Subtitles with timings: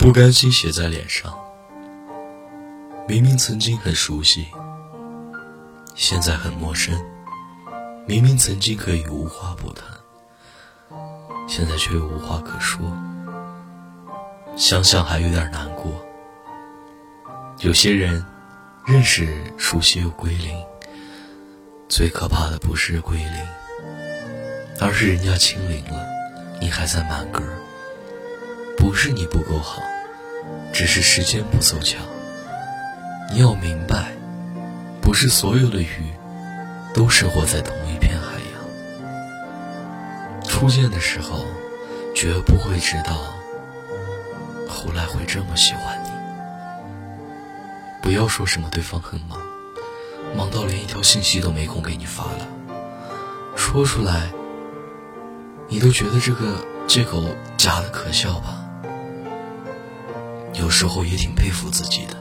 [0.00, 1.38] 不甘心写在脸上。
[3.06, 4.46] 明明曾经很熟悉，
[5.94, 6.96] 现在很陌生；
[8.06, 9.84] 明明曾经可以无话不谈，
[11.46, 12.80] 现在却又无话可说。
[14.56, 15.92] 想想还有点难过。
[17.58, 18.24] 有些人
[18.86, 20.58] 认识、熟悉又归零，
[21.90, 23.46] 最可怕的不是归零，
[24.80, 26.06] 而是人家清零了，
[26.58, 27.42] 你还在满格。
[28.90, 29.84] 不是你不够好，
[30.72, 31.98] 只是时间不凑巧。
[33.32, 34.10] 你要明白，
[35.00, 36.12] 不是所有的鱼
[36.92, 40.42] 都生活在同一片海洋。
[40.42, 41.46] 初见的时候，
[42.16, 43.32] 绝不会知道，
[44.68, 46.10] 后来会这么喜欢你。
[48.02, 49.38] 不要说什么对方很忙，
[50.36, 52.48] 忙到连一条信息都没空给你发了。
[53.54, 54.32] 说出来，
[55.68, 56.56] 你都觉得这个
[56.88, 57.22] 借口
[57.56, 58.66] 假的可笑吧？
[60.54, 62.16] 有时候也挺佩服自己的。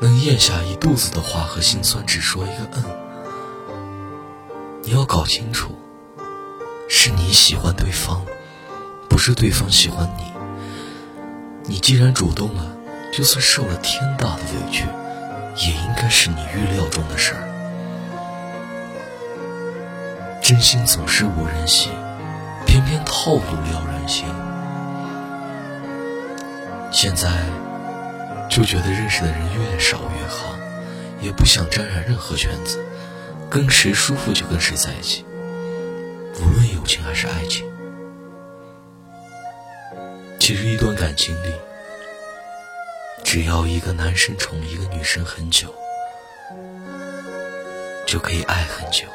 [0.00, 2.82] 能咽下一肚子的话和心酸，只说一个嗯。
[4.82, 5.78] 你要搞清楚，
[6.88, 8.24] 是你喜欢对方，
[9.08, 10.24] 不是对方喜欢你。
[11.64, 12.76] 你既然主动了，
[13.12, 14.84] 就算受了天大的委屈，
[15.58, 17.48] 也应该是你预料中的事儿。
[20.42, 21.90] 真心总是无人惜，
[22.66, 23.40] 偏偏套路
[23.70, 24.24] 撩人心。
[26.92, 27.28] 现在。
[28.50, 30.54] 就觉得认识的人越少越好，
[31.22, 32.78] 也不想沾染任何圈子，
[33.48, 35.24] 跟谁舒服就跟谁在一起，
[36.38, 37.66] 无论友情还是爱情。
[40.38, 41.54] 其实一段感情里，
[43.24, 45.74] 只要一个男生宠一个女生很久，
[48.06, 49.06] 就可以爱很久。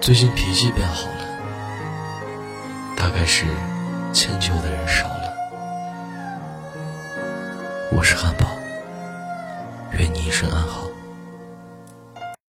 [0.00, 1.08] 最近脾气变好，
[3.04, 3.44] 大概是
[4.14, 5.34] 迁就的人少了。
[7.92, 8.56] 我是汉堡，
[9.92, 10.88] 愿你一生安好。